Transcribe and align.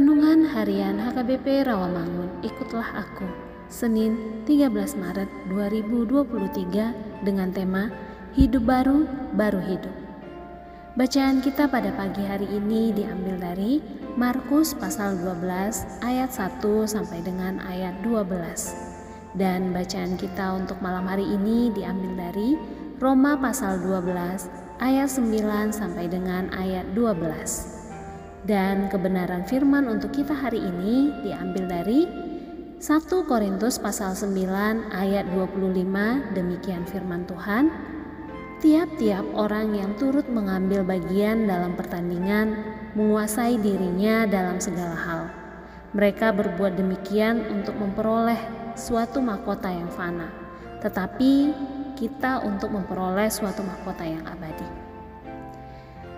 Renungan 0.00 0.48
Harian 0.48 0.96
HKBP 0.96 1.68
Rawamangun, 1.68 2.40
ikutlah 2.40 3.04
aku. 3.04 3.28
Senin 3.68 4.16
13 4.48 4.96
Maret 4.96 5.28
2023 5.52 7.20
dengan 7.20 7.52
tema 7.52 7.92
Hidup 8.32 8.64
Baru, 8.64 9.04
Baru 9.36 9.60
Hidup. 9.60 9.92
Bacaan 10.96 11.44
kita 11.44 11.68
pada 11.68 11.92
pagi 11.92 12.24
hari 12.24 12.48
ini 12.48 12.96
diambil 12.96 13.44
dari 13.44 13.84
Markus 14.16 14.72
pasal 14.72 15.20
12 15.20 16.00
ayat 16.00 16.32
1 16.32 16.64
sampai 16.88 17.20
dengan 17.20 17.60
ayat 17.60 18.00
12. 18.00 19.36
Dan 19.36 19.76
bacaan 19.76 20.16
kita 20.16 20.56
untuk 20.56 20.80
malam 20.80 21.04
hari 21.12 21.28
ini 21.28 21.76
diambil 21.76 22.16
dari 22.16 22.56
Roma 22.96 23.36
pasal 23.36 23.76
12 23.84 24.48
ayat 24.80 25.12
9 25.12 25.76
sampai 25.76 26.08
dengan 26.08 26.48
ayat 26.56 26.88
12. 26.96 27.79
Dan 28.44 28.88
kebenaran 28.88 29.44
firman 29.44 29.84
untuk 29.88 30.16
kita 30.16 30.32
hari 30.32 30.64
ini 30.64 31.12
diambil 31.20 31.68
dari 31.68 32.08
1 32.80 33.28
Korintus 33.28 33.76
pasal 33.76 34.16
9 34.16 34.88
ayat 34.88 35.28
25 35.28 36.32
demikian 36.32 36.88
firman 36.88 37.28
Tuhan 37.28 37.68
Tiap-tiap 38.60 39.24
orang 39.40 39.72
yang 39.72 39.96
turut 39.96 40.28
mengambil 40.28 40.84
bagian 40.84 41.48
dalam 41.48 41.80
pertandingan 41.80 42.60
menguasai 42.92 43.56
dirinya 43.56 44.28
dalam 44.28 44.60
segala 44.60 44.92
hal. 45.00 45.22
Mereka 45.96 46.36
berbuat 46.36 46.76
demikian 46.76 47.40
untuk 47.48 47.72
memperoleh 47.80 48.36
suatu 48.76 49.24
mahkota 49.24 49.72
yang 49.72 49.88
fana, 49.88 50.28
tetapi 50.84 51.56
kita 51.96 52.44
untuk 52.44 52.68
memperoleh 52.76 53.32
suatu 53.32 53.64
mahkota 53.64 54.04
yang 54.04 54.28
abadi. 54.28 54.89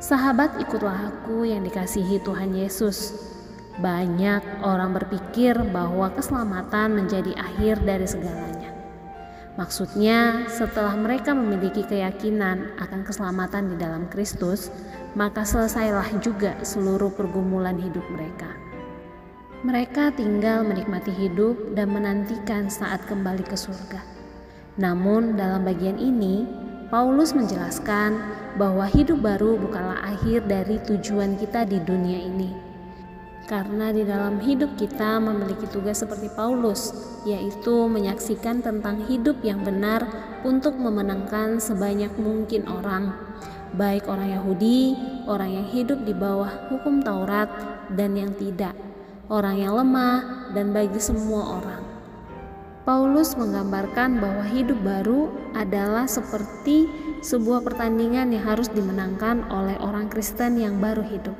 Sahabat 0.03 0.59
ikutlah 0.59 1.15
aku 1.15 1.47
yang 1.47 1.63
dikasihi 1.63 2.19
Tuhan 2.27 2.59
Yesus. 2.59 3.15
Banyak 3.79 4.67
orang 4.67 4.99
berpikir 4.99 5.55
bahwa 5.71 6.11
keselamatan 6.11 6.99
menjadi 6.99 7.31
akhir 7.39 7.87
dari 7.87 8.03
segalanya. 8.11 8.75
Maksudnya, 9.55 10.51
setelah 10.51 10.99
mereka 10.99 11.39
memiliki 11.39 11.87
keyakinan 11.87 12.75
akan 12.83 13.07
keselamatan 13.07 13.71
di 13.71 13.77
dalam 13.79 14.11
Kristus, 14.11 14.75
maka 15.15 15.47
selesailah 15.47 16.19
juga 16.19 16.59
seluruh 16.67 17.15
pergumulan 17.15 17.79
hidup 17.79 18.03
mereka. 18.11 18.51
Mereka 19.63 20.19
tinggal 20.19 20.67
menikmati 20.67 21.15
hidup 21.15 21.79
dan 21.79 21.95
menantikan 21.95 22.67
saat 22.67 23.07
kembali 23.07 23.47
ke 23.47 23.55
surga. 23.55 24.03
Namun, 24.83 25.39
dalam 25.39 25.63
bagian 25.63 25.95
ini, 25.95 26.62
Paulus 26.93 27.33
menjelaskan 27.33 28.21
bahwa 28.61 28.85
hidup 28.85 29.25
baru 29.25 29.57
bukanlah 29.57 30.13
akhir 30.13 30.45
dari 30.45 30.77
tujuan 30.85 31.41
kita 31.41 31.65
di 31.65 31.81
dunia 31.81 32.21
ini. 32.21 32.53
Karena 33.49 33.97
di 33.97 34.05
dalam 34.05 34.37
hidup 34.37 34.77
kita 34.77 35.17
memiliki 35.17 35.65
tugas 35.73 36.05
seperti 36.05 36.29
Paulus, 36.37 36.93
yaitu 37.25 37.89
menyaksikan 37.89 38.61
tentang 38.61 39.09
hidup 39.09 39.41
yang 39.41 39.65
benar 39.65 40.05
untuk 40.45 40.77
memenangkan 40.77 41.57
sebanyak 41.65 42.13
mungkin 42.21 42.69
orang, 42.69 43.17
baik 43.73 44.05
orang 44.05 44.37
Yahudi, 44.37 44.93
orang 45.25 45.49
yang 45.49 45.67
hidup 45.73 46.05
di 46.05 46.13
bawah 46.13 46.69
hukum 46.69 47.01
Taurat, 47.01 47.49
dan 47.89 48.21
yang 48.21 48.37
tidak, 48.37 48.77
orang 49.33 49.57
yang 49.57 49.81
lemah, 49.81 50.53
dan 50.53 50.77
bagi 50.77 51.01
semua 51.01 51.57
orang. 51.57 51.92
Paulus 52.83 53.39
menggambarkan 53.39 54.19
bahwa 54.19 54.43
hidup 54.51 54.75
baru 54.83 55.31
adalah 55.55 56.11
seperti 56.11 56.91
sebuah 57.23 57.63
pertandingan 57.63 58.35
yang 58.35 58.43
harus 58.43 58.67
dimenangkan 58.75 59.47
oleh 59.55 59.79
orang 59.79 60.11
Kristen 60.11 60.59
yang 60.59 60.83
baru 60.83 61.07
hidup. 61.07 61.39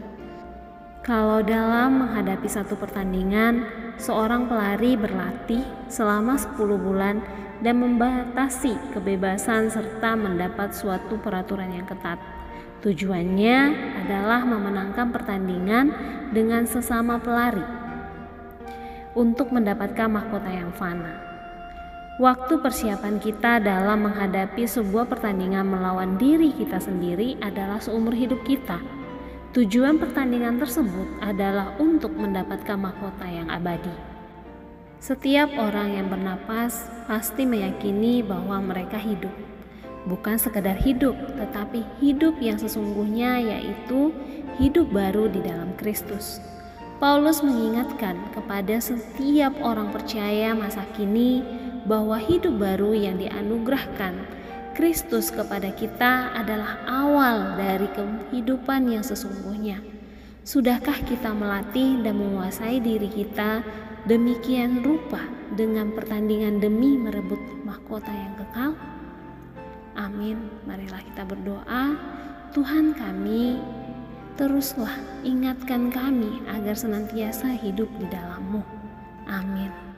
Kalau 1.03 1.43
dalam 1.43 1.99
menghadapi 1.99 2.47
satu 2.47 2.79
pertandingan, 2.79 3.67
seorang 3.99 4.47
pelari 4.47 4.95
berlatih 4.95 5.67
selama 5.91 6.39
10 6.39 6.63
bulan 6.79 7.19
dan 7.59 7.75
membatasi 7.83 8.79
kebebasan 8.95 9.67
serta 9.67 10.15
mendapat 10.15 10.71
suatu 10.71 11.19
peraturan 11.19 11.75
yang 11.75 11.91
ketat. 11.91 12.23
Tujuannya 12.87 13.59
adalah 14.07 14.47
memenangkan 14.47 15.11
pertandingan 15.11 15.91
dengan 16.31 16.71
sesama 16.71 17.19
pelari 17.19 17.67
untuk 19.19 19.51
mendapatkan 19.51 20.07
mahkota 20.07 20.51
yang 20.55 20.71
fana. 20.71 21.32
Waktu 22.21 22.61
persiapan 22.61 23.25
kita 23.25 23.57
dalam 23.65 24.05
menghadapi 24.05 24.69
sebuah 24.69 25.09
pertandingan 25.09 25.65
melawan 25.65 26.21
diri 26.21 26.53
kita 26.53 26.77
sendiri 26.77 27.41
adalah 27.41 27.81
seumur 27.81 28.13
hidup 28.13 28.45
kita. 28.45 28.77
Tujuan 29.57 29.97
pertandingan 29.97 30.61
tersebut 30.61 31.09
adalah 31.25 31.73
untuk 31.81 32.13
mendapatkan 32.13 32.77
mahkota 32.77 33.25
yang 33.25 33.49
abadi. 33.49 33.97
Setiap 35.01 35.57
orang 35.57 35.97
yang 35.97 36.13
bernapas 36.13 36.85
pasti 37.09 37.49
meyakini 37.49 38.21
bahwa 38.21 38.61
mereka 38.61 39.01
hidup. 39.01 39.33
Bukan 40.05 40.37
sekedar 40.37 40.77
hidup, 40.85 41.17
tetapi 41.17 41.81
hidup 42.05 42.37
yang 42.45 42.61
sesungguhnya 42.61 43.41
yaitu 43.41 44.13
hidup 44.61 44.85
baru 44.93 45.33
di 45.33 45.41
dalam 45.41 45.73
Kristus. 45.81 46.45
Paulus 47.01 47.41
mengingatkan 47.41 48.21
kepada 48.37 48.79
setiap 48.85 49.57
orang 49.65 49.89
percaya 49.91 50.53
masa 50.53 50.85
kini 50.93 51.62
bahwa 51.87 52.19
hidup 52.19 52.59
baru 52.59 52.95
yang 52.95 53.19
dianugerahkan 53.19 54.15
Kristus 54.73 55.29
kepada 55.29 55.69
kita 55.75 56.33
adalah 56.33 56.81
awal 56.89 57.61
dari 57.61 57.89
kehidupan 57.93 58.89
yang 58.89 59.05
sesungguhnya. 59.05 59.85
Sudahkah 60.43 60.97
kita 61.07 61.31
melatih 61.31 62.03
dan 62.03 62.19
menguasai 62.19 62.83
diri 62.83 63.07
kita 63.07 63.63
demikian 64.09 64.83
rupa 64.83 65.23
dengan 65.55 65.95
pertandingan 65.95 66.59
demi 66.59 66.99
merebut 66.99 67.39
mahkota 67.63 68.11
yang 68.11 68.35
kekal? 68.41 68.73
Amin. 69.95 70.51
Marilah 70.65 71.05
kita 71.05 71.23
berdoa. 71.29 71.95
Tuhan 72.57 72.97
kami, 72.97 73.61
teruslah 74.41 74.93
ingatkan 75.23 75.93
kami 75.93 76.41
agar 76.49 76.75
senantiasa 76.75 77.53
hidup 77.61 77.89
di 78.01 78.09
dalammu. 78.09 78.65
Amin. 79.29 79.92